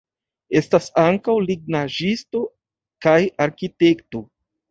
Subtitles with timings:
[0.59, 2.41] Estas ankaŭ lignaĵisto
[3.07, 3.15] kaj
[3.47, 4.23] arkitekto.